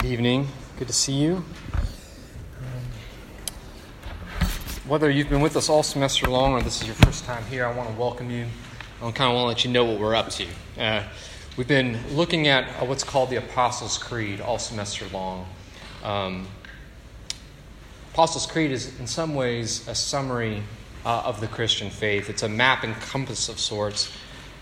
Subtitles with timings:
[0.00, 0.46] Good evening.
[0.78, 1.44] Good to see you.
[4.86, 7.66] whether you've been with us all semester long or this is your first time here,
[7.66, 8.46] I want to welcome you.
[9.02, 10.46] I kind of want to let you know what we're up to.
[10.78, 11.02] Uh,
[11.56, 15.48] we've been looking at uh, what's called the Apostles' Creed all semester long.
[16.04, 16.46] Um,
[18.12, 20.62] Apostles' Creed is, in some ways, a summary
[21.04, 22.30] uh, of the Christian faith.
[22.30, 24.12] It's a map and compass of sorts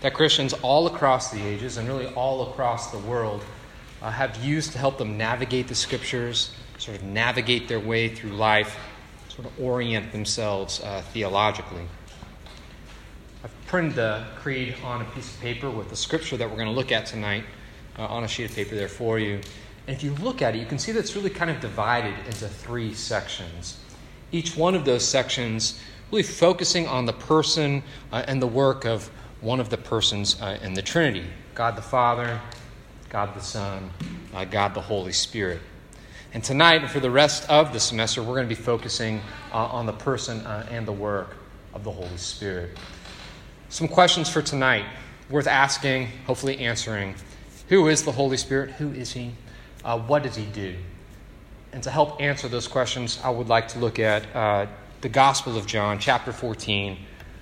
[0.01, 3.43] that Christians all across the ages and really all across the world
[4.01, 8.31] uh, have used to help them navigate the scriptures, sort of navigate their way through
[8.31, 8.77] life,
[9.29, 11.85] sort of orient themselves uh, theologically.
[13.43, 16.67] I've printed the creed on a piece of paper with the scripture that we're going
[16.67, 17.43] to look at tonight
[17.97, 19.35] uh, on a sheet of paper there for you.
[19.87, 22.13] And if you look at it, you can see that it's really kind of divided
[22.25, 23.79] into three sections.
[24.31, 25.79] Each one of those sections
[26.11, 29.09] really focusing on the person uh, and the work of
[29.41, 32.39] one of the persons uh, in the Trinity God the Father,
[33.09, 33.89] God the Son,
[34.33, 35.61] uh, God the Holy Spirit.
[36.33, 39.21] And tonight, and for the rest of the semester, we're going to be focusing
[39.53, 41.37] uh, on the person uh, and the work
[41.73, 42.77] of the Holy Spirit.
[43.69, 44.85] Some questions for tonight,
[45.29, 47.15] worth asking, hopefully answering.
[47.69, 48.71] Who is the Holy Spirit?
[48.71, 49.31] Who is He?
[49.85, 50.75] Uh, what does He do?
[51.71, 54.67] And to help answer those questions, I would like to look at uh,
[55.01, 56.97] the Gospel of John, chapter 14,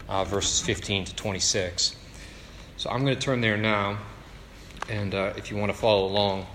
[0.09, 1.95] uh, verses 15 to 26.
[2.77, 3.97] So I'm going to turn there now,
[4.89, 6.45] and uh, if you want to follow along,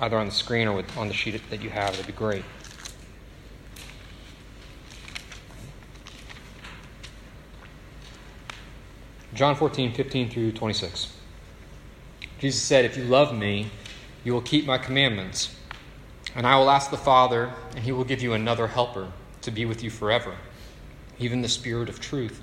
[0.00, 1.92] either on the screen or with, on the sheet that you have.
[1.92, 2.44] That'd be great.
[9.34, 11.12] John 14, 15 through 26.
[12.40, 13.70] Jesus said, If you love me,
[14.24, 15.54] you will keep my commandments.
[16.34, 19.64] And I will ask the Father, and he will give you another helper to be
[19.64, 20.34] with you forever,
[21.18, 22.42] even the Spirit of truth,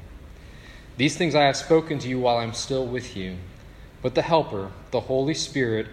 [0.97, 3.37] These things I have spoken to you while I am still with you.
[4.01, 5.87] But the Helper, the Holy Spirit,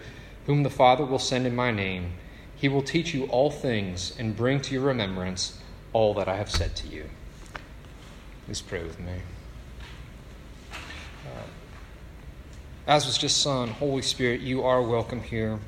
[0.47, 2.13] whom the Father will send in my name,
[2.57, 5.61] he will teach you all things and bring to your remembrance
[5.93, 7.05] all that I have said to you.
[8.47, 9.13] Please pray with me.
[10.73, 11.47] Uh,
[12.87, 15.59] as was just sung, Holy Spirit, you are welcome here.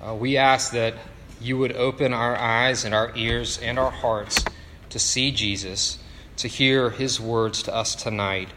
[0.00, 0.94] Uh, we ask that
[1.40, 4.44] you would open our eyes and our ears and our hearts
[4.90, 5.98] to see Jesus,
[6.36, 8.48] to hear his words to us tonight.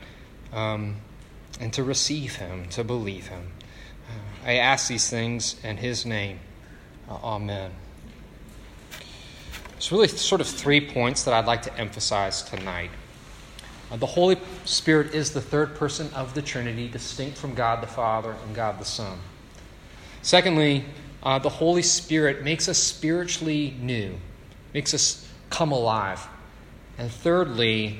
[0.53, 0.97] Um,
[1.59, 3.51] and to receive him, to believe him.
[4.45, 6.39] I ask these things in his name.
[7.09, 7.71] Uh, amen.
[9.73, 12.91] There's really sort of three points that I'd like to emphasize tonight.
[13.91, 17.87] Uh, the Holy Spirit is the third person of the Trinity, distinct from God the
[17.87, 19.17] Father and God the Son.
[20.21, 20.85] Secondly,
[21.23, 24.15] uh, the Holy Spirit makes us spiritually new,
[24.73, 26.27] makes us come alive.
[26.97, 27.99] And thirdly,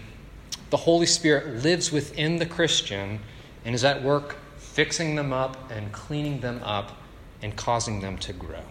[0.69, 3.19] the Holy Spirit lives within the Christian
[3.65, 6.97] and is at work fixing them up and cleaning them up
[7.41, 8.63] and causing them to grow.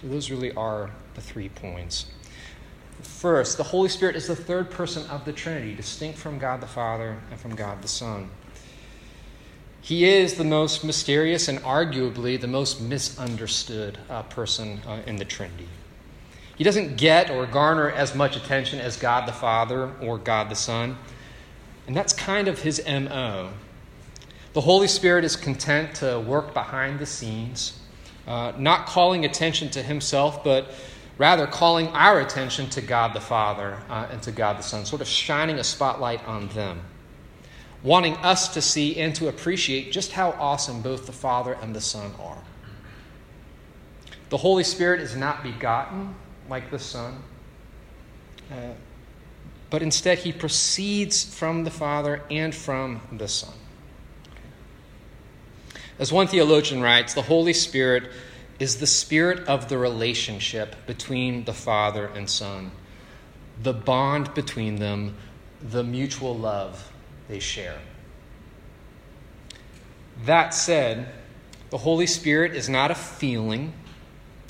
[0.00, 2.06] So, those really are the three points.
[3.02, 6.66] First, the Holy Spirit is the third person of the Trinity, distinct from God the
[6.66, 8.30] Father and from God the Son.
[9.82, 15.24] He is the most mysterious and arguably the most misunderstood uh, person uh, in the
[15.24, 15.68] Trinity.
[16.60, 20.54] He doesn't get or garner as much attention as God the Father or God the
[20.54, 20.98] Son,
[21.86, 23.48] and that's kind of his MO.
[24.52, 27.80] The Holy Spirit is content to work behind the scenes,
[28.26, 30.70] uh, not calling attention to himself, but
[31.16, 35.00] rather calling our attention to God the Father uh, and to God the Son, sort
[35.00, 36.82] of shining a spotlight on them,
[37.82, 41.80] wanting us to see and to appreciate just how awesome both the Father and the
[41.80, 42.44] Son are.
[44.28, 46.16] The Holy Spirit is not begotten
[46.50, 47.22] like the Son,
[48.50, 48.54] uh,
[49.70, 53.54] but instead he proceeds from the Father and from the Son.
[56.00, 58.10] As one theologian writes, the Holy Spirit
[58.58, 62.72] is the spirit of the relationship between the Father and Son,
[63.62, 65.16] the bond between them,
[65.62, 66.90] the mutual love
[67.28, 67.78] they share.
[70.24, 71.12] That said,
[71.70, 73.72] the Holy Spirit is not a feeling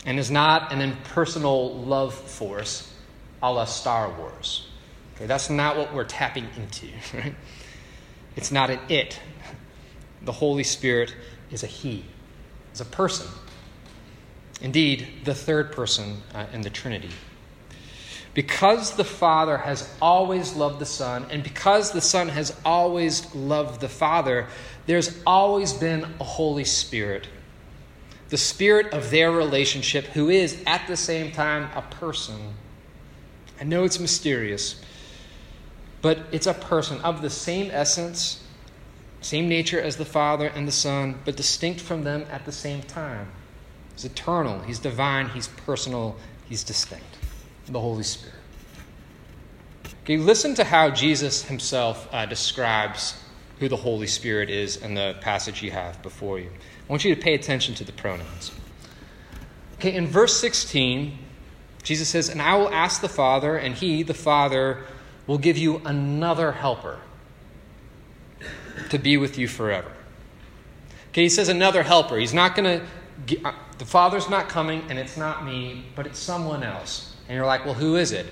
[0.05, 2.93] and is not an impersonal love force
[3.43, 4.69] a la Star Wars.
[5.15, 7.35] Okay, that's not what we're tapping into, right?
[8.37, 9.19] It's not an it.
[10.23, 11.15] The Holy Spirit
[11.51, 12.05] is a He,
[12.73, 13.27] is a person.
[14.61, 17.11] Indeed, the third person uh, in the Trinity.
[18.35, 23.81] Because the Father has always loved the Son, and because the Son has always loved
[23.81, 24.47] the Father,
[24.87, 27.27] there's always been a Holy Spirit.
[28.31, 32.55] The Spirit of their relationship, who is at the same time a person.
[33.61, 34.81] I know it's mysterious,
[36.01, 38.43] but it's a person of the same essence,
[39.21, 42.83] same nature as the Father and the Son, but distinct from them at the same
[42.83, 43.29] time.
[43.95, 46.17] He's eternal, He's divine, He's personal,
[46.49, 47.19] He's distinct.
[47.67, 48.35] The Holy Spirit.
[50.05, 53.23] Okay, listen to how Jesus himself uh, describes
[53.61, 56.49] who the Holy Spirit is in the passage you have before you.
[56.49, 58.51] I want you to pay attention to the pronouns.
[59.75, 61.17] Okay, in verse 16,
[61.83, 64.85] Jesus says, And I will ask the Father, and he, the Father,
[65.27, 66.99] will give you another helper
[68.89, 69.93] to be with you forever.
[71.11, 72.17] Okay, he says another helper.
[72.17, 72.81] He's not going
[73.27, 77.15] to, uh, the Father's not coming, and it's not me, but it's someone else.
[77.29, 78.27] And you're like, well, who is it?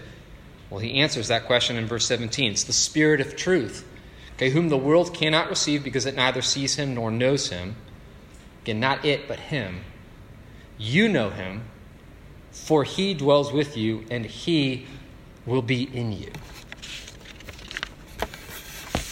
[0.71, 2.53] Well, he answers that question in verse 17.
[2.53, 3.87] It's the Spirit of truth,
[4.39, 7.75] okay, whom the world cannot receive because it neither sees him nor knows him.
[8.63, 9.81] Again, not it, but him.
[10.79, 11.63] You know him,
[12.53, 14.87] for he dwells with you, and he
[15.45, 16.31] will be in you.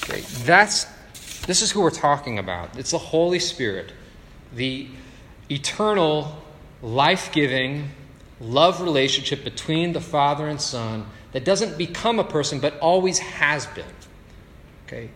[0.05, 0.87] Okay, that's
[1.47, 2.79] this is who we're talking about.
[2.79, 3.93] It's the Holy Spirit,
[4.55, 4.87] the
[5.51, 6.41] eternal,
[6.83, 7.91] life giving,
[8.41, 13.67] love relationship between the Father and Son that doesn't become a person but always has
[13.67, 13.85] been.
[14.87, 15.11] Okay?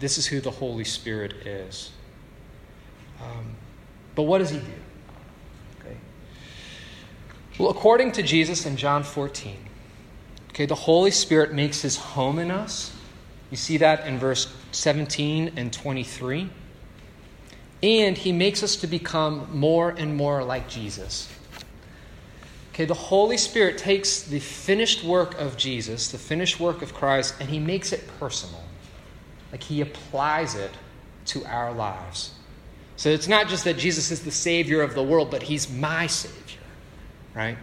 [0.00, 1.90] This is who the Holy Spirit is.
[3.22, 3.54] Um,
[4.14, 4.64] but what does he do?
[5.80, 5.96] Okay.
[7.58, 9.56] Well, according to Jesus in John 14,
[10.50, 12.96] okay, the Holy Spirit makes his home in us.
[13.50, 16.48] You see that in verse 17 and 23.
[17.82, 21.30] And he makes us to become more and more like Jesus.
[22.72, 27.34] Okay, the Holy Spirit takes the finished work of Jesus, the finished work of Christ,
[27.40, 28.62] and he makes it personal.
[29.52, 30.70] Like he applies it
[31.26, 32.32] to our lives.
[32.96, 36.06] So it's not just that Jesus is the Savior of the world, but he's my
[36.06, 36.60] Savior,
[37.34, 37.56] right?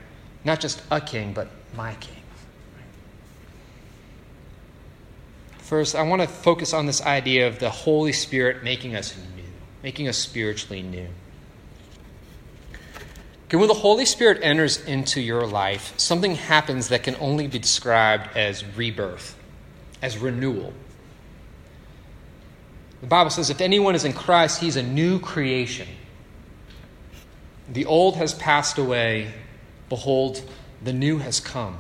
[0.43, 2.15] Not just a king, but my king.
[5.59, 9.43] First, I want to focus on this idea of the Holy Spirit making us new,
[9.83, 11.07] making us spiritually new.
[13.47, 17.59] Okay, when the Holy Spirit enters into your life, something happens that can only be
[17.59, 19.37] described as rebirth,
[20.01, 20.73] as renewal.
[23.01, 25.87] The Bible says if anyone is in Christ, he's a new creation.
[27.69, 29.33] The old has passed away,
[29.89, 30.41] behold,
[30.83, 31.77] the new has come.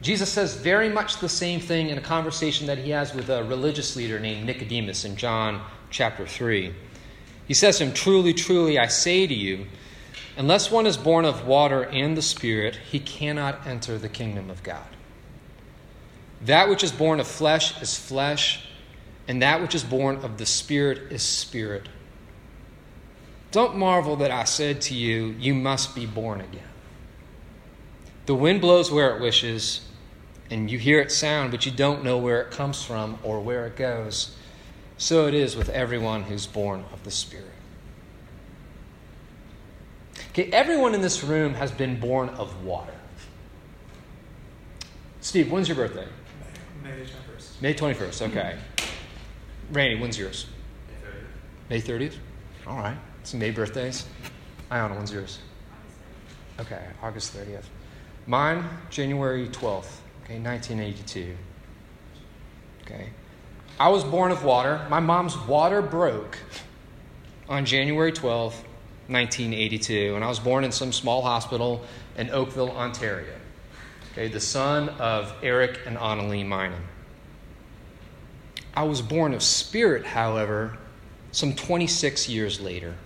[0.00, 3.42] Jesus says very much the same thing in a conversation that he has with a
[3.44, 5.60] religious leader named Nicodemus in John
[5.90, 6.72] chapter 3.
[7.48, 9.66] He says to him, Truly, truly, I say to you,
[10.36, 14.62] unless one is born of water and the Spirit, he cannot enter the kingdom of
[14.62, 14.86] God.
[16.42, 18.68] That which is born of flesh is flesh,
[19.26, 21.88] and that which is born of the Spirit is spirit.
[23.50, 26.62] Don't marvel that I said to you, You must be born again.
[28.26, 29.88] The wind blows where it wishes,
[30.50, 33.66] and you hear it sound, but you don't know where it comes from or where
[33.66, 34.36] it goes.
[34.98, 37.46] So it is with everyone who's born of the Spirit.
[40.30, 42.92] Okay, everyone in this room has been born of water.
[45.20, 46.06] Steve, when's your birthday?
[46.88, 47.60] May 21st.
[47.60, 48.56] May 21st, okay.
[49.72, 50.46] Randy, when's yours?
[51.68, 51.98] May 30th.
[51.98, 52.14] May 30th?
[52.66, 52.96] All right.
[53.24, 54.06] Some May birthdays.
[54.70, 55.38] Iona, when's yours?
[56.58, 57.64] Okay, August 30th.
[58.26, 61.36] Mine, January 12th, okay, 1982.
[62.82, 63.10] Okay.
[63.78, 64.84] I was born of water.
[64.88, 66.38] My mom's water broke
[67.48, 68.64] on January 12th,
[69.08, 71.84] 1982, and I was born in some small hospital
[72.16, 73.34] in Oakville, Ontario.
[74.18, 76.80] Okay, the son of Eric and Annalie Minen.
[78.74, 80.76] I was born of spirit, however,
[81.30, 82.96] some 26 years later.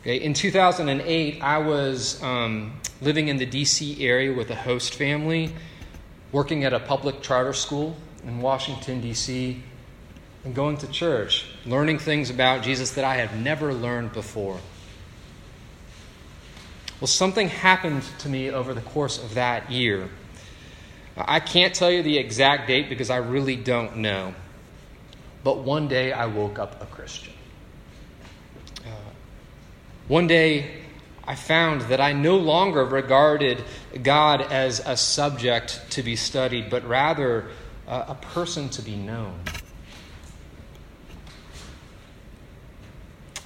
[0.00, 5.54] Okay, in 2008, I was um, living in the DC area with a host family,
[6.32, 9.62] working at a public charter school in Washington, D.C.
[10.42, 14.58] and going to church, learning things about Jesus that I had never learned before.
[17.02, 20.08] Well, something happened to me over the course of that year.
[21.16, 24.36] I can't tell you the exact date because I really don't know.
[25.42, 27.32] But one day I woke up a Christian.
[28.86, 28.90] Uh,
[30.06, 30.70] one day
[31.24, 33.64] I found that I no longer regarded
[34.04, 37.48] God as a subject to be studied, but rather
[37.88, 39.40] uh, a person to be known.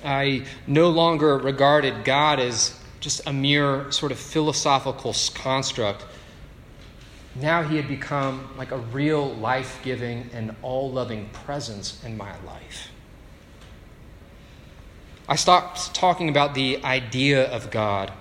[0.05, 2.76] I no longer regarded God as
[3.07, 6.05] just a mere sort of philosophical construct.
[7.37, 12.33] Now he had become like a real life giving and all loving presence in my
[12.43, 12.89] life.
[15.29, 18.13] I stopped talking about the idea of God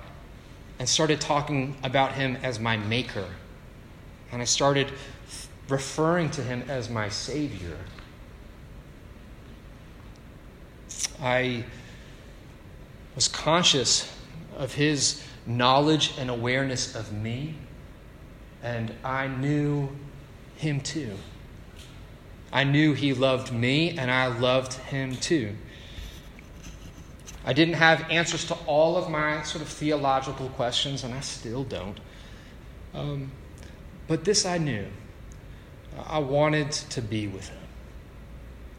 [0.77, 3.25] and started talking about him as my maker.
[4.32, 4.92] And I started
[5.68, 7.80] referring to him as my Savior.
[11.20, 11.63] I
[13.15, 14.14] was conscious
[14.55, 17.55] of his knowledge and awareness of me,
[18.63, 19.89] and I knew
[20.57, 21.12] him too.
[22.51, 25.55] I knew he loved me, and I loved him too.
[27.45, 31.63] I didn't have answers to all of my sort of theological questions, and I still
[31.63, 32.00] don't.
[32.93, 33.31] Um,
[34.07, 34.88] but this I knew.
[36.07, 37.59] I wanted to be with him.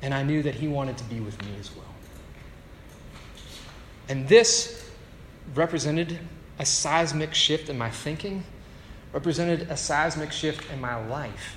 [0.02, 1.84] And I knew that he wanted to be with me as well.
[4.08, 4.85] And this
[5.54, 6.18] represented
[6.58, 8.44] a seismic shift in my thinking,
[9.12, 11.56] represented a seismic shift in my life.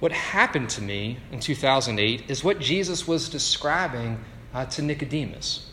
[0.00, 5.70] What happened to me in 2008 is what Jesus was describing uh, to Nicodemus.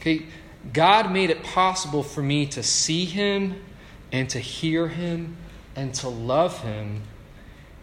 [0.00, 0.26] Okay,
[0.72, 3.62] God made it possible for me to see him
[4.12, 5.36] and to hear him
[5.76, 7.02] and to love him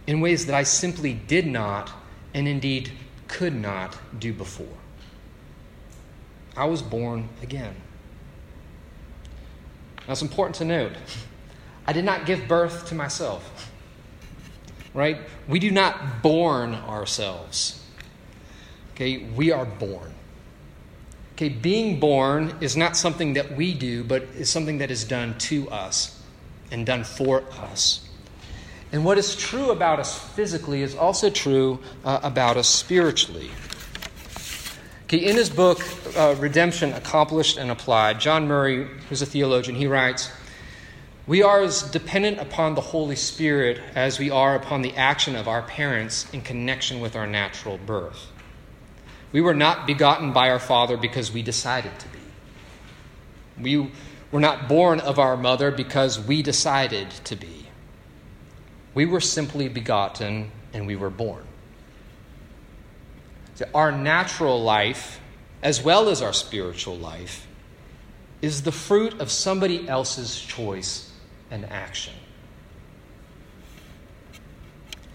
[0.05, 1.91] in ways that I simply did not
[2.33, 2.91] and indeed
[3.27, 4.67] could not do before.
[6.57, 7.75] I was born again.
[10.07, 10.93] Now, it's important to note
[11.87, 13.71] I did not give birth to myself.
[14.93, 15.19] Right?
[15.47, 17.85] We do not born ourselves.
[18.95, 20.11] Okay, we are born.
[21.33, 25.37] Okay, being born is not something that we do, but is something that is done
[25.37, 26.19] to us
[26.71, 28.09] and done for us.
[28.91, 33.51] And what is true about us physically is also true uh, about us spiritually.
[35.07, 35.79] Okay, in his book,
[36.17, 40.29] uh, Redemption Accomplished and Applied, John Murray, who's a theologian, he writes
[41.25, 45.47] We are as dependent upon the Holy Spirit as we are upon the action of
[45.47, 48.27] our parents in connection with our natural birth.
[49.31, 52.19] We were not begotten by our Father because we decided to be.
[53.61, 53.91] We
[54.29, 57.67] were not born of our mother because we decided to be.
[58.93, 61.46] We were simply begotten and we were born.
[63.57, 65.19] So our natural life,
[65.63, 67.47] as well as our spiritual life,
[68.39, 71.11] is the fruit of somebody else's choice
[71.49, 72.13] and action.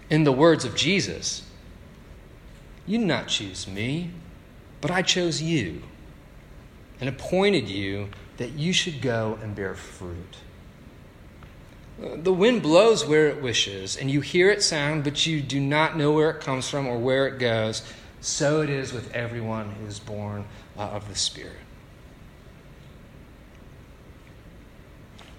[0.09, 1.43] In the words of Jesus,
[2.85, 4.11] you did not choose me,
[4.81, 5.81] but I chose you
[6.99, 10.35] and appointed you that you should go and bear fruit.
[11.97, 15.95] The wind blows where it wishes, and you hear it sound, but you do not
[15.95, 17.83] know where it comes from or where it goes.
[18.23, 20.45] So it is with everyone who is born
[20.77, 21.59] uh, of the Spirit.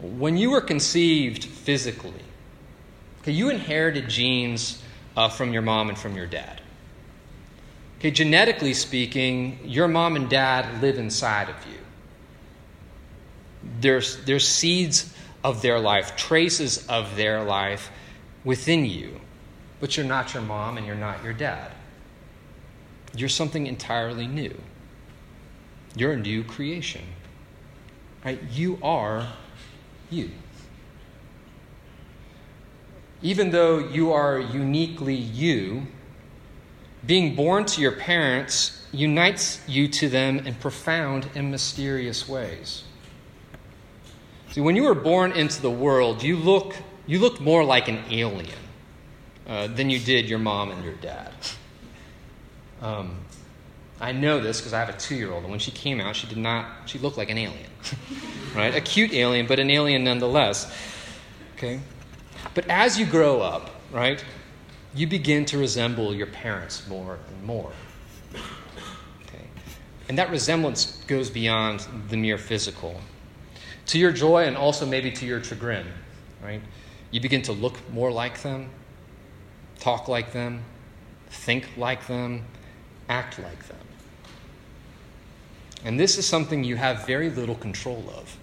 [0.03, 2.13] When you were conceived physically,
[3.23, 4.83] okay, you inherited genes
[5.17, 6.61] uh, from your mom and from your dad.
[7.99, 11.79] Okay, genetically speaking, your mom and dad live inside of you.
[13.81, 15.11] There's, there's seeds
[15.43, 17.91] of their life, traces of their life
[18.45, 19.23] within you,
[19.81, 21.73] but you're not your mom and you're not your dad.
[23.15, 24.61] You're something entirely new.
[25.97, 27.03] You're a new creation.
[28.25, 28.43] Right?
[28.51, 29.29] You are
[30.11, 30.31] you.
[33.23, 35.87] Even though you are uniquely you,
[37.07, 42.85] being born to your parents unites you to them in profound and mysterious ways.
[44.51, 46.75] See, when you were born into the world, you look
[47.07, 48.59] you looked more like an alien
[49.47, 51.33] uh, than you did your mom and your dad.
[52.85, 53.17] Um,
[53.99, 56.37] I know this because I have a two-year-old, and when she came out, she did
[56.37, 56.67] not.
[56.85, 57.71] She looked like an alien,
[58.55, 58.75] right?
[58.75, 60.71] A cute alien, but an alien nonetheless.
[61.57, 61.81] Okay,
[62.53, 64.23] but as you grow up, right,
[64.95, 67.73] you begin to resemble your parents more and more.
[68.35, 69.45] Okay?
[70.09, 73.01] And that resemblance goes beyond the mere physical.
[73.87, 75.87] To your joy and also maybe to your chagrin,
[76.43, 76.61] right?
[77.11, 78.71] You begin to look more like them.
[79.79, 80.63] talk like them,
[81.29, 82.45] think like them,
[83.09, 83.77] act like them.
[85.85, 88.37] And this is something you have very little control of.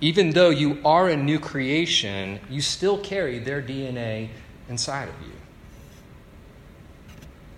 [0.00, 4.28] Even though you are a new creation, you still carry their DNA
[4.68, 5.32] inside of you.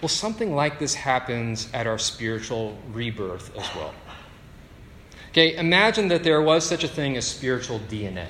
[0.00, 3.92] Well, something like this happens at our spiritual rebirth as well.
[5.30, 8.26] Okay, imagine that there was such a thing as spiritual DNA.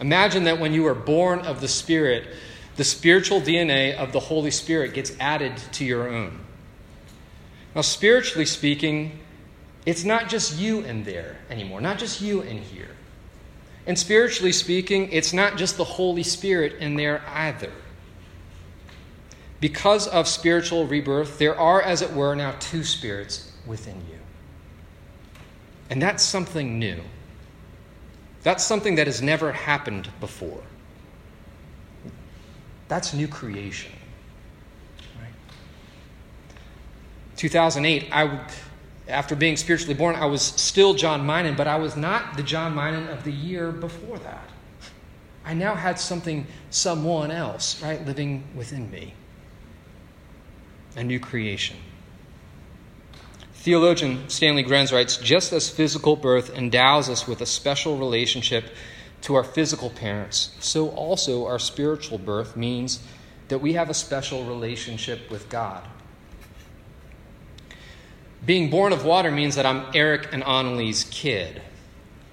[0.00, 2.28] Imagine that when you were born of the Spirit,
[2.76, 6.40] the spiritual DNA of the Holy Spirit gets added to your own.
[7.74, 9.20] Now, spiritually speaking,
[9.86, 12.90] it's not just you in there anymore, not just you in here.
[13.86, 17.72] And spiritually speaking, it's not just the Holy Spirit in there either.
[19.60, 24.18] Because of spiritual rebirth, there are, as it were, now two spirits within you.
[25.90, 27.00] And that's something new.
[28.42, 30.62] That's something that has never happened before.
[32.88, 33.92] That's new creation.
[35.20, 35.32] Right?
[37.36, 38.46] 2008, I,
[39.08, 42.74] after being spiritually born, I was still John Minan, but I was not the John
[42.74, 44.48] Minan of the year before that.
[45.44, 49.14] I now had something, someone else, right, living within me.
[50.96, 51.76] A new creation.
[53.64, 58.64] Theologian Stanley Grenz writes Just as physical birth endows us with a special relationship
[59.24, 63.02] to our physical parents, so also our spiritual birth means
[63.48, 65.82] that we have a special relationship with God.
[68.44, 71.62] Being born of water means that I'm Eric and Annalie's kid,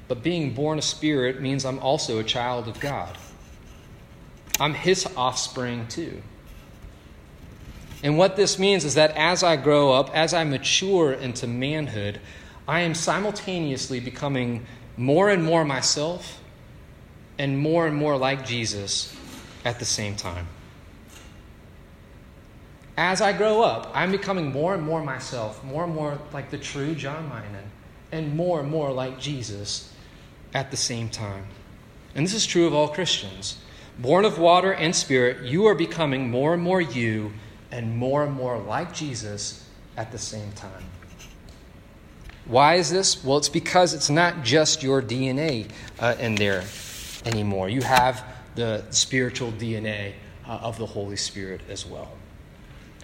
[0.09, 3.17] but being born of spirit means I'm also a child of God.
[4.59, 6.21] I'm his offspring too.
[8.03, 12.19] And what this means is that as I grow up, as I mature into manhood,
[12.67, 14.65] I am simultaneously becoming
[14.97, 16.40] more and more myself
[17.41, 19.15] and more and more like Jesus
[19.65, 20.47] at the same time.
[22.95, 26.59] As I grow up, I'm becoming more and more myself, more and more like the
[26.59, 27.71] true John Minan,
[28.11, 29.91] and more and more like Jesus
[30.53, 31.45] at the same time.
[32.13, 33.57] And this is true of all Christians.
[33.97, 37.33] Born of water and spirit, you are becoming more and more you
[37.71, 40.85] and more and more like Jesus at the same time.
[42.45, 43.23] Why is this?
[43.23, 46.65] Well, it's because it's not just your DNA uh, in there
[47.25, 47.69] anymore.
[47.69, 48.23] You have
[48.55, 50.13] the spiritual DNA
[50.45, 52.11] uh, of the Holy Spirit as well.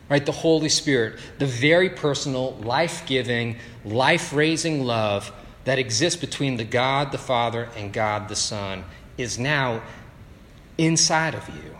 [0.09, 0.25] Right?
[0.25, 5.31] The Holy Spirit, the very personal, life giving, life raising love
[5.65, 8.85] that exists between the God the Father and God the Son,
[9.17, 9.81] is now
[10.77, 11.75] inside of you.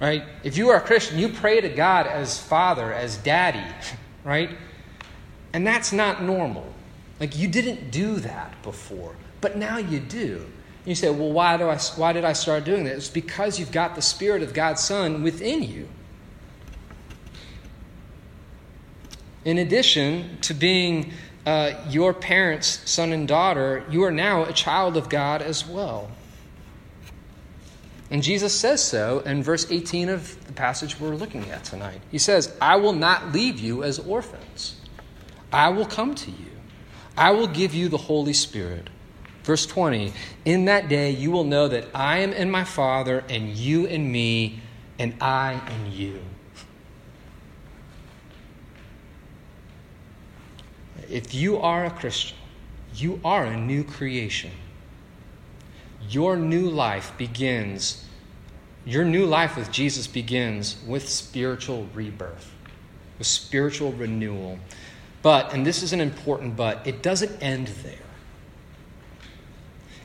[0.00, 0.24] Right?
[0.42, 3.64] If you are a Christian, you pray to God as Father, as Daddy,
[4.24, 4.50] right?
[5.52, 6.66] And that's not normal.
[7.20, 10.46] Like you didn't do that before, but now you do.
[10.86, 12.96] You say, well, why, do I, why did I start doing that?
[12.96, 15.86] It's because you've got the Spirit of God's Son within you.
[19.44, 21.12] In addition to being
[21.44, 26.10] uh, your parents' son and daughter, you are now a child of God as well.
[28.10, 32.00] And Jesus says so in verse 18 of the passage we're looking at tonight.
[32.10, 34.76] He says, I will not leave you as orphans,
[35.52, 36.52] I will come to you.
[37.14, 38.88] I will give you the Holy Spirit.
[39.44, 40.12] Verse 20
[40.44, 44.10] In that day you will know that I am in my Father, and you in
[44.10, 44.60] me,
[44.98, 46.20] and I in you.
[51.10, 52.38] If you are a Christian,
[52.94, 54.50] you are a new creation.
[56.08, 58.04] Your new life begins,
[58.84, 62.50] your new life with Jesus begins with spiritual rebirth,
[63.18, 64.58] with spiritual renewal.
[65.22, 68.03] But, and this is an important but, it doesn't end there.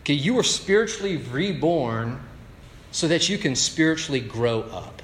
[0.09, 2.19] Okay, you were spiritually reborn
[2.89, 5.03] so that you can spiritually grow up.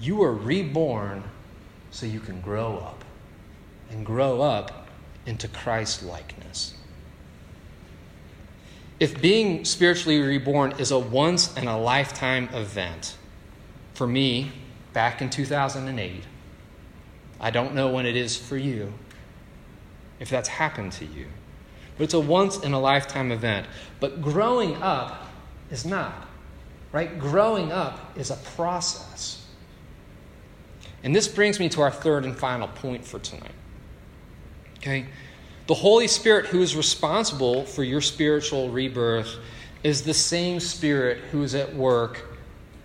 [0.00, 1.24] You were reborn
[1.90, 3.04] so you can grow up
[3.90, 4.86] and grow up
[5.26, 6.74] into Christ likeness.
[9.00, 13.16] If being spiritually reborn is a once in a lifetime event,
[13.94, 14.52] for me,
[14.92, 16.22] back in 2008,
[17.40, 18.92] I don't know when it is for you,
[20.20, 21.26] if that's happened to you.
[21.96, 23.66] But it's a once in a lifetime event.
[24.00, 25.28] But growing up
[25.70, 26.28] is not,
[26.92, 27.18] right?
[27.18, 29.46] Growing up is a process.
[31.02, 33.52] And this brings me to our third and final point for tonight.
[34.78, 35.06] Okay?
[35.66, 39.36] The Holy Spirit, who is responsible for your spiritual rebirth,
[39.82, 42.22] is the same Spirit who is at work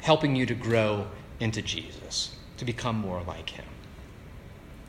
[0.01, 1.07] helping you to grow
[1.39, 3.65] into Jesus, to become more like Him.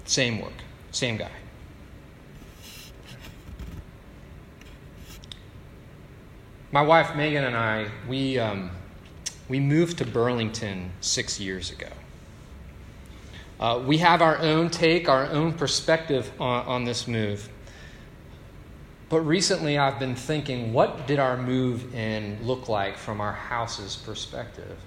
[0.05, 0.53] Same work,
[0.91, 1.31] same guy.
[6.73, 8.71] My wife Megan and I, we, um,
[9.49, 11.89] we moved to Burlington six years ago.
[13.59, 17.49] Uh, we have our own take, our own perspective on, on this move.
[19.09, 23.97] But recently I've been thinking, what did our move in look like from our house's
[23.97, 24.79] perspective?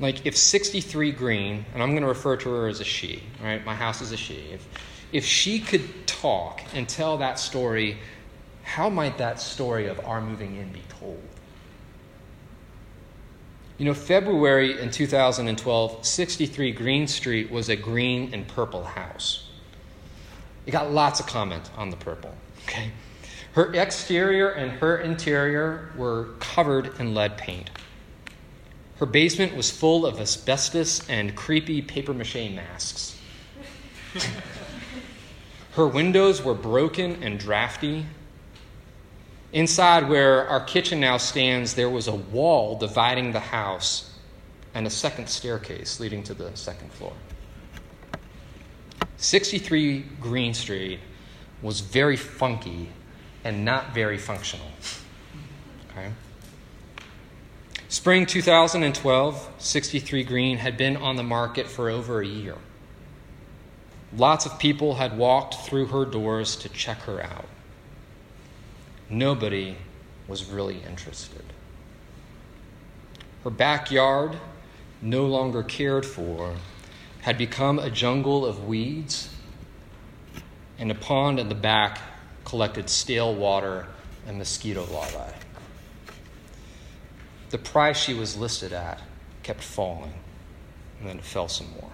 [0.00, 3.64] Like, if 63 Green, and I'm going to refer to her as a she, right?
[3.64, 4.34] My house is a she.
[4.52, 4.66] If,
[5.12, 7.98] if she could talk and tell that story,
[8.62, 11.22] how might that story of our moving in be told?
[13.78, 19.48] You know, February in 2012, 63 Green Street was a green and purple house.
[20.66, 22.32] It got lots of comment on the purple,
[22.64, 22.92] okay?
[23.54, 27.70] Her exterior and her interior were covered in lead paint.
[28.96, 33.18] Her basement was full of asbestos and creepy paper mache masks.
[35.72, 38.06] her windows were broken and drafty.
[39.52, 44.10] Inside, where our kitchen now stands, there was a wall dividing the house
[44.74, 47.12] and a second staircase leading to the second floor.
[49.18, 51.00] 63 Green Street
[51.60, 52.88] was very funky
[53.44, 54.66] and not very functional.
[55.90, 56.10] Okay?
[57.88, 62.56] Spring 2012, 63 Green had been on the market for over a year.
[64.16, 67.44] Lots of people had walked through her doors to check her out
[69.12, 69.76] nobody
[70.26, 71.44] was really interested.
[73.44, 74.38] Her backyard,
[75.00, 76.54] no longer cared for,
[77.22, 79.28] had become a jungle of weeds,
[80.78, 82.00] and a pond in the back
[82.44, 83.86] collected stale water
[84.26, 85.36] and mosquito larvae.
[87.50, 89.00] The price she was listed at
[89.42, 90.14] kept falling,
[90.98, 91.90] and then it fell some more.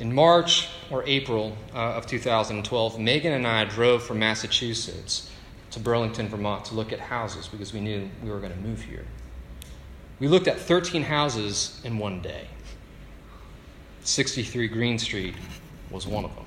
[0.00, 5.30] In March or April uh, of 2012, Megan and I drove from Massachusetts
[5.72, 8.82] to Burlington, Vermont to look at houses because we knew we were going to move
[8.82, 9.04] here.
[10.18, 12.46] We looked at 13 houses in one day.
[14.02, 15.34] 63 Green Street
[15.90, 16.46] was one of them.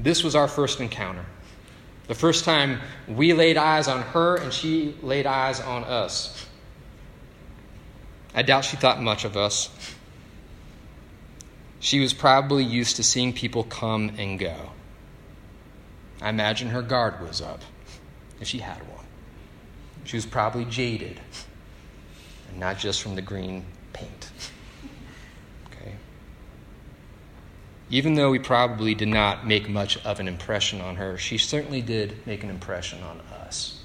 [0.00, 1.24] This was our first encounter.
[2.08, 6.46] The first time we laid eyes on her and she laid eyes on us.
[8.34, 9.70] I doubt she thought much of us.
[11.80, 14.70] She was probably used to seeing people come and go.
[16.20, 17.62] I imagine her guard was up,
[18.38, 19.06] if she had one.
[20.04, 21.20] She was probably jaded,
[22.50, 23.64] and not just from the green
[23.94, 24.30] paint.
[25.66, 25.94] Okay?
[27.88, 31.80] Even though we probably did not make much of an impression on her, she certainly
[31.80, 33.82] did make an impression on us.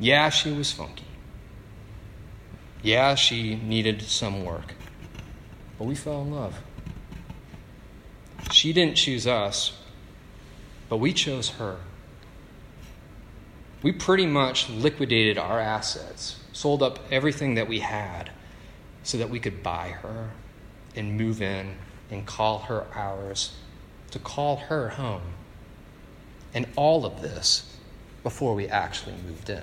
[0.00, 1.04] Yeah, she was funky.
[2.82, 4.75] Yeah, she needed some work
[5.78, 6.58] but we fell in love.
[8.50, 9.72] She didn't choose us,
[10.88, 11.78] but we chose her.
[13.82, 18.30] We pretty much liquidated our assets, sold up everything that we had
[19.02, 20.30] so that we could buy her
[20.94, 21.76] and move in
[22.10, 23.56] and call her ours,
[24.10, 25.34] to call her home.
[26.54, 27.76] And all of this
[28.22, 29.62] before we actually moved in.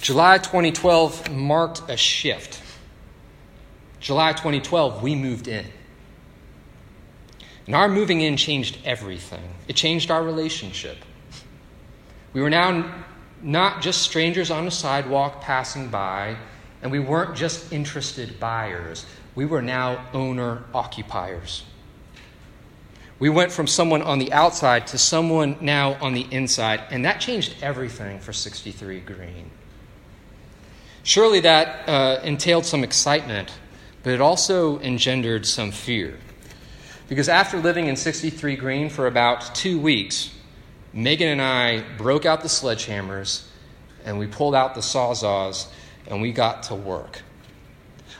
[0.00, 2.61] July 2012 marked a shift
[4.02, 5.64] July 2012, we moved in.
[7.66, 9.54] And our moving in changed everything.
[9.68, 10.98] It changed our relationship.
[12.32, 13.04] We were now
[13.40, 16.36] not just strangers on a sidewalk passing by,
[16.82, 19.06] and we weren't just interested buyers.
[19.36, 21.62] We were now owner occupiers.
[23.20, 27.20] We went from someone on the outside to someone now on the inside, and that
[27.20, 29.52] changed everything for 63 Green.
[31.04, 33.52] Surely that uh, entailed some excitement
[34.02, 36.18] but it also engendered some fear.
[37.08, 40.30] Because after living in 63 Green for about two weeks,
[40.92, 43.44] Megan and I broke out the sledgehammers
[44.04, 45.68] and we pulled out the sawzalls
[46.06, 47.22] and we got to work.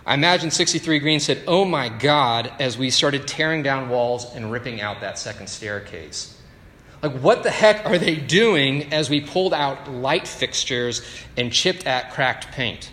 [0.05, 4.51] I imagine 63 Green said, Oh my God, as we started tearing down walls and
[4.51, 6.39] ripping out that second staircase.
[7.03, 11.03] Like, what the heck are they doing as we pulled out light fixtures
[11.37, 12.91] and chipped at cracked paint?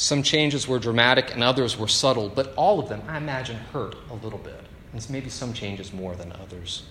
[0.00, 3.96] Some changes were dramatic and others were subtle, but all of them, I imagine, hurt
[4.08, 4.64] a little bit.
[4.94, 6.84] And maybe some changes more than others.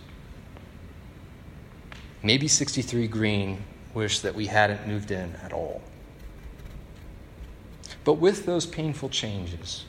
[2.22, 3.64] Maybe 63 Green
[3.96, 5.82] wished that we hadn't moved in at all.
[8.04, 9.86] But with those painful changes,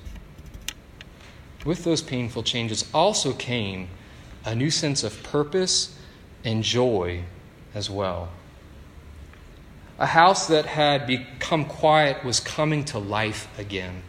[1.66, 3.90] with those painful changes also came
[4.46, 5.94] a new sense of purpose
[6.42, 7.24] and joy
[7.74, 8.30] as well.
[10.00, 14.02] A house that had become quiet was coming to life again.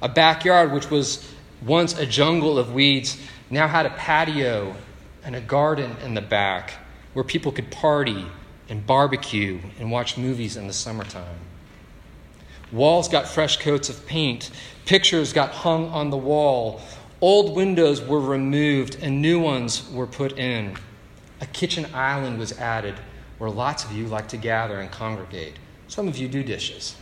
[0.00, 1.28] A backyard, which was
[1.60, 3.18] once a jungle of weeds,
[3.50, 4.76] now had a patio
[5.24, 6.74] and a garden in the back
[7.12, 8.24] where people could party
[8.68, 11.40] and barbecue and watch movies in the summertime.
[12.70, 14.52] Walls got fresh coats of paint,
[14.86, 16.80] pictures got hung on the wall,
[17.20, 20.76] old windows were removed and new ones were put in.
[21.40, 22.94] A kitchen island was added
[23.40, 25.54] where lots of you like to gather and congregate.
[25.88, 26.94] Some of you do dishes.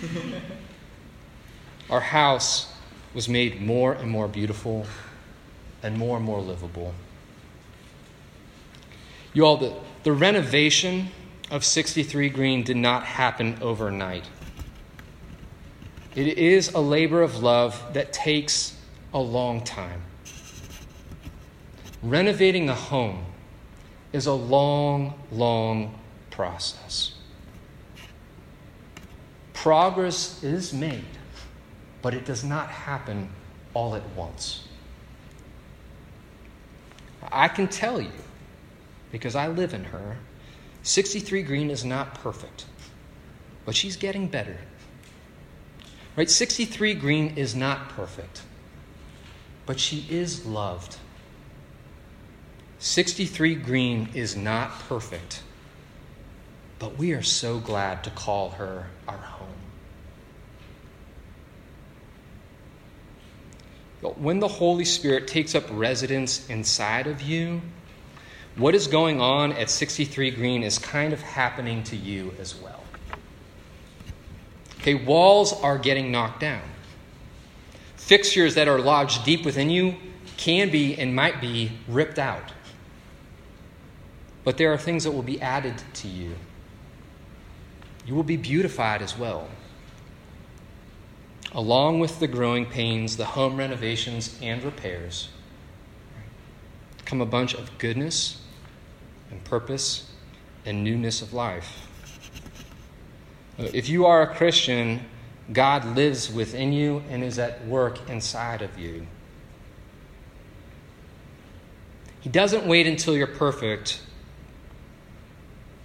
[1.90, 2.72] Our house
[3.14, 4.86] was made more and more beautiful
[5.82, 6.94] and more and more livable.
[9.34, 11.08] You all, the, the renovation
[11.50, 14.26] of 63 Green did not happen overnight.
[16.14, 18.76] It is a labor of love that takes
[19.12, 20.02] a long time.
[22.04, 23.24] Renovating a home
[24.12, 25.98] is a long, long
[26.30, 27.12] process.
[29.52, 31.04] Progress is made,
[32.02, 33.28] but it does not happen
[33.74, 34.66] all at once.
[37.30, 38.10] I can tell you,
[39.12, 40.16] because I live in her,
[40.82, 42.66] 63 Green is not perfect,
[43.64, 44.58] but she's getting better.
[46.16, 46.28] Right?
[46.28, 48.42] 63 Green is not perfect,
[49.64, 50.96] but she is loved.
[52.82, 55.44] 63 Green is not perfect,
[56.80, 59.48] but we are so glad to call her our home.
[64.20, 67.62] When the Holy Spirit takes up residence inside of you,
[68.56, 72.82] what is going on at 63 Green is kind of happening to you as well.
[74.80, 76.62] Okay, walls are getting knocked down.
[77.94, 79.94] Fixtures that are lodged deep within you
[80.36, 82.50] can be and might be ripped out.
[84.44, 86.34] But there are things that will be added to you.
[88.06, 89.48] You will be beautified as well.
[91.52, 95.28] Along with the growing pains, the home renovations and repairs,
[97.04, 98.40] come a bunch of goodness
[99.30, 100.10] and purpose
[100.64, 101.86] and newness of life.
[103.58, 105.04] If you are a Christian,
[105.52, 109.06] God lives within you and is at work inside of you.
[112.20, 114.00] He doesn't wait until you're perfect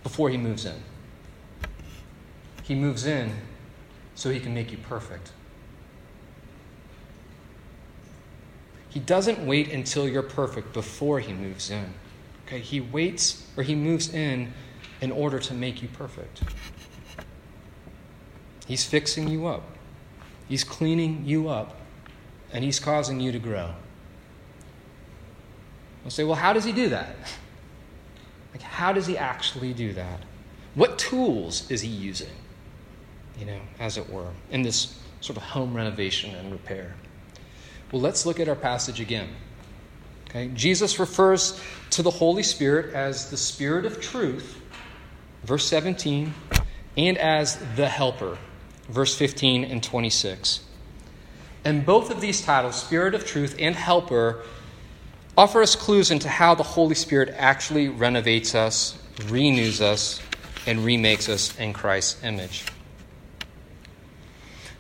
[0.08, 0.82] before he moves in.
[2.63, 3.34] He moves in
[4.15, 5.34] so he can make you perfect.
[8.88, 11.93] He doesn't wait until you're perfect before he moves in.
[12.46, 14.54] Okay, he waits or he moves in
[15.02, 16.41] in order to make you perfect.
[18.65, 19.63] He's fixing you up.
[20.48, 21.82] He's cleaning you up
[22.54, 23.72] and he's causing you to grow.
[26.06, 27.13] I'll say, well, how does he do that?
[28.58, 30.22] Like, how does he actually do that?
[30.74, 32.34] What tools is he using?
[33.38, 36.96] You know, as it were, in this sort of home renovation and repair.
[37.91, 39.30] Well, let's look at our passage again.
[40.28, 40.50] Okay?
[40.56, 44.60] Jesus refers to the Holy Spirit as the Spirit of truth,
[45.43, 46.34] verse 17,
[46.98, 48.39] and as the Helper,
[48.89, 50.62] verse 15 and 26.
[51.63, 54.43] And both of these titles, Spirit of Truth and Helper,
[55.38, 58.97] offer us clues into how the Holy Spirit actually renovates us,
[59.28, 60.19] renews us,
[60.65, 62.65] and remakes us in Christ's image.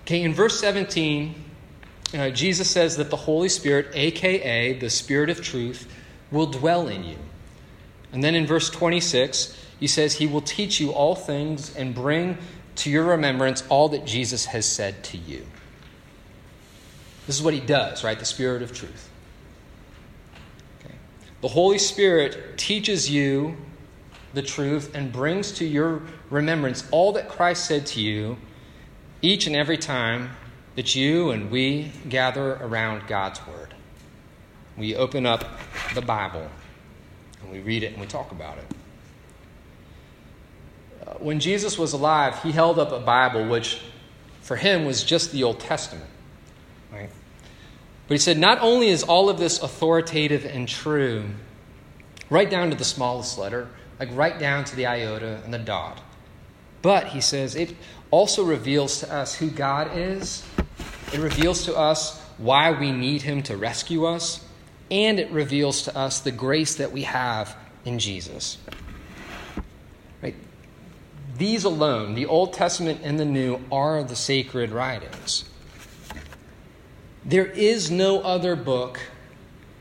[0.01, 1.35] Okay, in verse 17,
[2.13, 5.87] uh, Jesus says that the Holy Spirit, aka the Spirit of truth,
[6.31, 7.17] will dwell in you.
[8.11, 12.37] And then in verse 26, he says, He will teach you all things and bring
[12.77, 15.45] to your remembrance all that Jesus has said to you.
[17.25, 18.17] This is what he does, right?
[18.17, 19.09] The Spirit of truth.
[21.41, 23.55] The Holy Spirit teaches you
[24.33, 28.37] the truth and brings to your remembrance all that Christ said to you
[29.21, 30.31] each and every time
[30.75, 33.73] that you and we gather around God's Word.
[34.77, 35.43] We open up
[35.93, 36.49] the Bible
[37.41, 38.65] and we read it and we talk about it.
[41.05, 43.81] Uh, when Jesus was alive, he held up a Bible which
[44.41, 46.09] for him was just the Old Testament.
[46.91, 47.09] Right?
[48.07, 51.25] But he said, not only is all of this authoritative and true,
[52.29, 53.67] right down to the smallest letter,
[53.99, 56.01] like right down to the iota and the dot,
[56.81, 57.75] but he says it
[58.11, 60.43] also reveals to us who God is
[61.13, 64.45] it reveals to us why we need Him to rescue us,
[64.91, 68.57] and it reveals to us the grace that we have in Jesus.
[70.21, 70.35] Right?
[71.37, 75.45] These alone, the Old Testament and the New, are the sacred writings.
[77.27, 79.01] There is no other book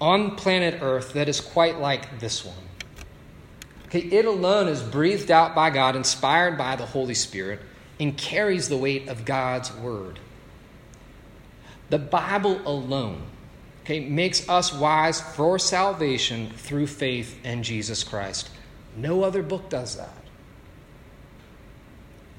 [0.00, 2.56] on planet Earth that is quite like this one.
[3.86, 7.60] Okay, it alone is breathed out by God, inspired by the Holy Spirit,
[8.00, 10.18] and carries the weight of God's Word.
[11.88, 13.22] The Bible alone
[13.84, 18.50] okay, makes us wise for salvation through faith in Jesus Christ.
[18.96, 20.16] No other book does that.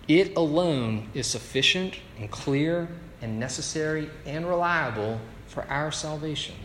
[0.09, 2.89] It alone is sufficient and clear
[3.21, 6.55] and necessary and reliable for our salvation.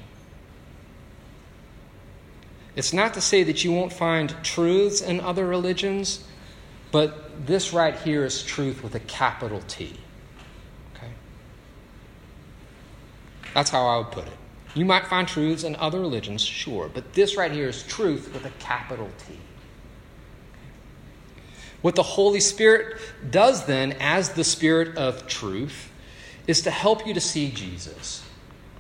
[2.75, 6.25] It's not to say that you won't find truths in other religions,
[6.91, 9.95] but this right here is truth with a capital T.
[10.95, 11.11] Okay?
[13.55, 14.33] That's how I would put it.
[14.75, 18.47] You might find truths in other religions, sure, but this right here is truth with
[18.47, 19.39] a capital T.
[21.83, 22.99] What the Holy Spirit
[23.31, 25.92] does then, as the Spirit of truth,
[26.47, 28.23] is to help you to see Jesus,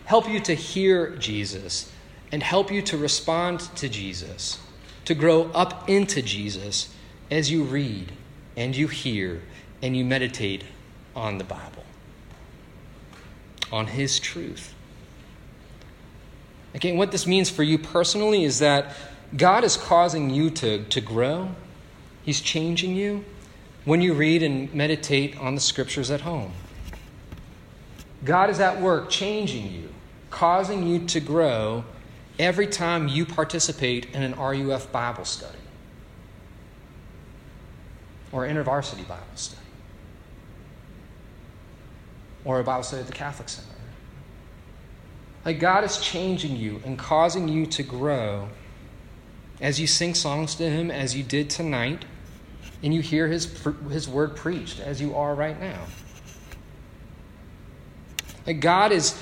[0.05, 1.93] help you to hear Jesus,
[2.31, 4.59] and help you to respond to Jesus,
[5.05, 6.95] to grow up into Jesus
[7.31, 8.13] as you read
[8.57, 9.43] and you hear
[9.83, 10.65] and you meditate
[11.15, 11.85] on the Bible,
[13.71, 14.75] on His truth.
[16.75, 18.95] Again, what this means for you personally is that
[19.37, 21.51] God is causing you to, to grow
[22.23, 23.25] He's changing you
[23.85, 26.53] when you read and meditate on the scriptures at home.
[28.25, 29.89] God is at work changing you,
[30.31, 31.85] causing you to grow
[32.39, 35.59] every time you participate in an RUF Bible study
[38.31, 39.61] or InterVarsity Bible study
[42.45, 43.69] or a Bible study at the Catholic Center.
[45.45, 48.49] Like God is changing you and causing you to grow
[49.61, 52.05] as you sing songs to Him, as you did tonight,
[52.83, 55.81] and you hear his, his word preached as you are right now.
[58.47, 59.21] Like God is,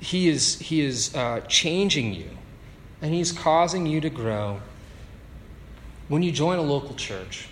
[0.00, 2.30] He is, he is uh, changing you,
[3.00, 4.60] and He's causing you to grow.
[6.08, 7.48] When you join a local church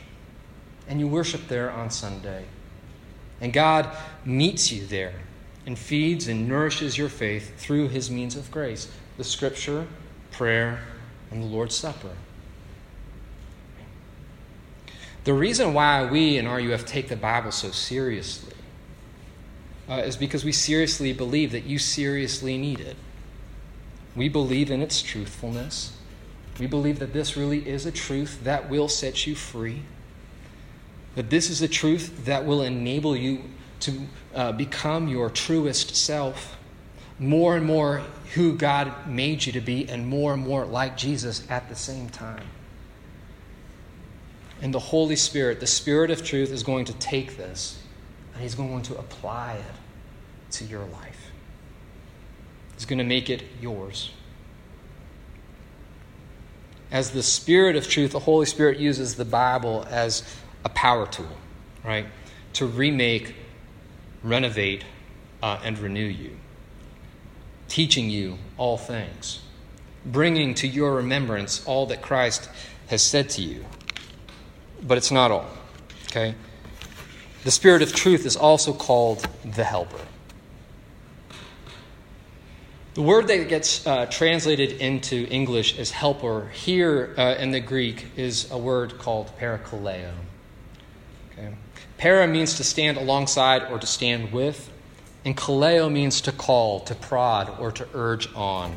[0.86, 2.44] and you worship there on Sunday,
[3.40, 5.14] and God meets you there
[5.64, 9.86] and feeds and nourishes your faith through His means of grace the Scripture,
[10.30, 10.80] prayer,
[11.30, 12.12] and the Lord's Supper.
[15.24, 18.54] The reason why we in RUF take the Bible so seriously
[19.90, 22.96] uh, is because we seriously believe that you seriously need it.
[24.14, 25.96] We believe in its truthfulness.
[26.61, 29.83] We believe that this really is a truth that will set you free.
[31.16, 33.42] That this is a truth that will enable you
[33.81, 34.00] to
[34.35, 36.57] uh, become your truest self,
[37.18, 38.03] more and more
[38.35, 42.09] who God made you to be, and more and more like Jesus at the same
[42.11, 42.44] time.
[44.62, 47.79] And the Holy Spirit, the Spirit of truth, is going to take this
[48.40, 51.31] and He's going to apply it to your life.
[52.74, 54.12] He's going to make it yours.
[56.90, 60.24] As the Spirit of truth, the Holy Spirit uses the Bible as
[60.64, 61.37] a power tool,
[61.85, 62.07] right?
[62.55, 63.35] To remake,
[64.22, 64.87] renovate,
[65.42, 66.38] uh, and renew you,
[67.68, 69.40] teaching you all things,
[70.07, 72.48] bringing to your remembrance all that Christ
[72.87, 73.66] has said to you
[74.83, 75.46] but it's not all.
[76.07, 76.35] Okay?
[77.42, 80.07] The Spirit of truth is also called the Helper.
[82.92, 88.07] The word that gets uh, translated into English as helper here uh, in the Greek
[88.16, 90.12] is a word called parakaleo.
[91.33, 91.55] Okay?
[91.96, 94.70] Para means to stand alongside or to stand with,
[95.24, 98.76] and kaleo means to call, to prod, or to urge on.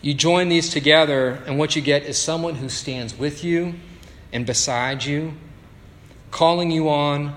[0.00, 3.74] You join these together, and what you get is someone who stands with you
[4.32, 5.34] and beside you,
[6.30, 7.36] calling you on,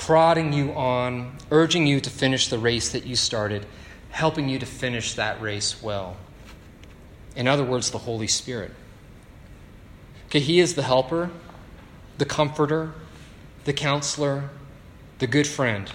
[0.00, 3.64] prodding you on, urging you to finish the race that you started,
[4.10, 6.16] helping you to finish that race well.
[7.36, 8.72] In other words, the Holy Spirit.
[10.26, 11.30] Okay, He is the helper,
[12.18, 12.92] the comforter,
[13.64, 14.50] the counselor,
[15.18, 15.90] the good friend.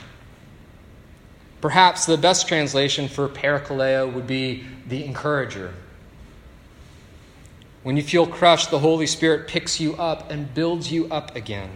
[1.59, 5.73] Perhaps the best translation for parakaleo would be the encourager
[7.85, 11.69] when you feel crushed, the Holy Spirit picks you up and builds you up again.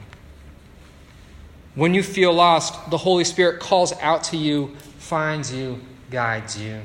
[1.80, 5.80] When you feel lost, the Holy Spirit calls out to you, finds you,
[6.12, 6.82] guides you.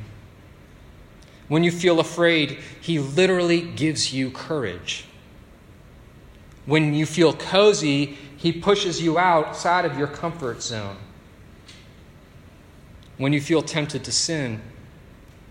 [1.49, 5.07] When you feel afraid, He literally gives you courage.
[6.65, 10.99] When you feel cozy, He pushes you outside of your comfort zone.
[13.17, 14.63] When you feel tempted to sin,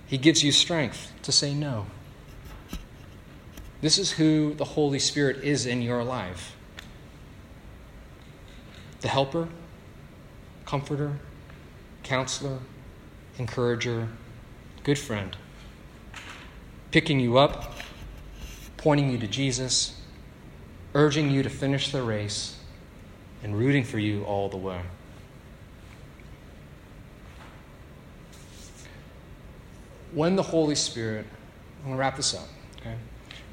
[0.07, 1.87] He gives you strength to say no.
[3.81, 6.55] This is who the Holy Spirit is in your life
[9.03, 9.47] the helper,
[10.65, 11.13] comforter,
[12.01, 12.57] counselor,
[13.37, 14.07] encourager,
[14.83, 15.37] good friend,
[16.89, 17.75] picking you up,
[18.77, 20.01] pointing you to Jesus,
[20.95, 22.57] urging you to finish the race,
[23.43, 24.81] and rooting for you all the way.
[30.13, 31.25] when the Holy Spirit,
[31.79, 32.47] I'm going to wrap this up,
[32.79, 32.95] okay?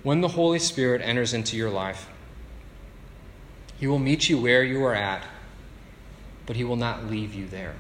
[0.03, 2.09] When the Holy Spirit enters into your life,
[3.79, 5.25] he will meet you where you are at,
[6.51, 7.77] but he will not leave you there.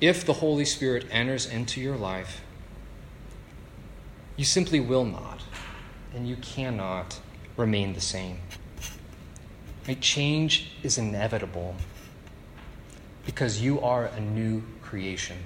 [0.00, 2.42] If the Holy Spirit enters into your life,
[4.36, 5.42] you simply will not,
[6.12, 7.20] and you cannot
[7.56, 8.38] remain the same.
[9.86, 10.00] Right?
[10.00, 11.76] Change is inevitable
[13.24, 15.36] because you are a new creation.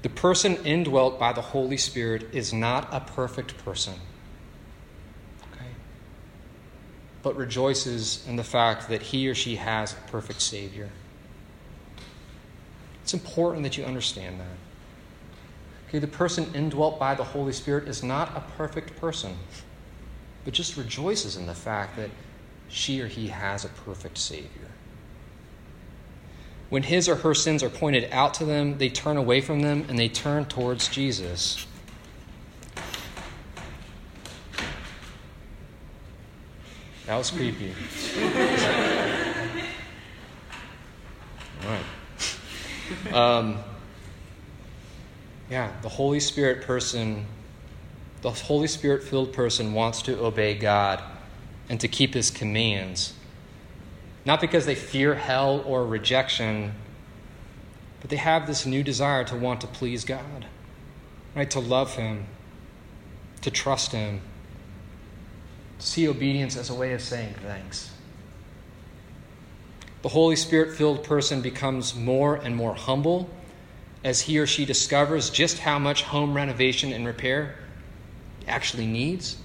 [0.00, 3.96] The person indwelt by the Holy Spirit is not a perfect person,
[5.52, 5.66] okay?
[7.22, 10.90] But rejoices in the fact that he or she has a perfect Savior.
[13.02, 14.46] It's important that you understand that.
[15.88, 19.36] Okay, the person indwelt by the Holy Spirit is not a perfect person,
[20.44, 22.10] but just rejoices in the fact that
[22.68, 24.48] she or he has a perfect Savior.
[26.70, 29.84] When his or her sins are pointed out to them, they turn away from them
[29.90, 31.66] and they turn towards Jesus.
[37.06, 37.74] That was creepy.
[41.64, 43.12] All right.
[43.12, 43.58] Um,
[45.50, 47.26] yeah, the Holy Spirit person,
[48.22, 51.02] the Holy Spirit filled person wants to obey God
[51.68, 53.14] and to keep his commands.
[54.24, 56.74] Not because they fear hell or rejection,
[58.00, 60.46] but they have this new desire to want to please God,
[61.34, 61.50] right?
[61.50, 62.26] To love him,
[63.40, 64.20] to trust him,
[65.82, 67.90] see obedience as a way of saying thanks.
[70.02, 73.30] The Holy Spirit filled person becomes more and more humble
[74.04, 77.56] as he or she discovers just how much home renovation and repair
[78.48, 79.36] actually needs.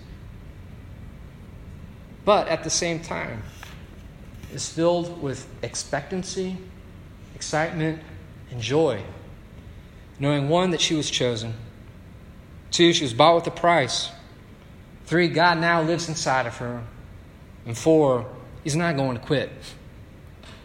[2.25, 3.43] But at the same time,
[4.53, 6.57] is filled with expectancy,
[7.35, 8.01] excitement,
[8.49, 9.03] and joy,
[10.19, 11.53] knowing one, that she was chosen,
[12.71, 14.09] two, she was bought with a price,
[15.07, 16.83] three, God now lives inside of her,
[17.65, 18.27] and four,
[18.63, 19.51] he's not going to quit.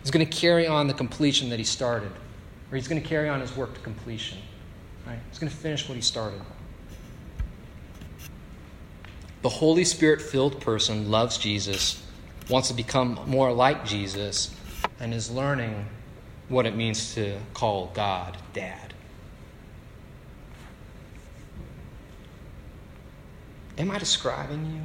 [0.03, 2.13] He's going to carry on the completion that he started
[2.73, 4.39] or he's going to carry on his work to completion.
[5.07, 5.19] Right?
[5.29, 6.41] He's going to finish what he started.
[9.43, 12.03] The Holy Spirit filled person loves Jesus,
[12.49, 14.55] wants to become more like Jesus,
[15.01, 15.85] and is learning
[16.49, 18.92] what it means to call God Dad.
[23.79, 24.83] Am I describing you?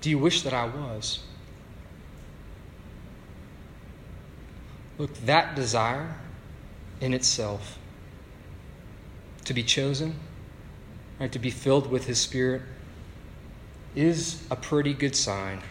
[0.00, 1.20] Do you wish that I was?
[4.96, 6.16] Look, that desire
[7.00, 7.78] in itself,
[9.44, 10.16] to be chosen,
[11.20, 12.62] right, to be filled with His Spirit,
[13.94, 15.62] is a pretty good sign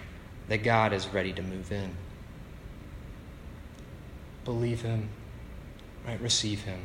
[0.47, 1.91] that God is ready to move in.
[4.45, 5.09] Believe Him,
[6.05, 6.80] right, receive Him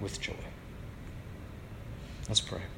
[0.00, 0.32] with joy.
[2.28, 2.73] Let's pray.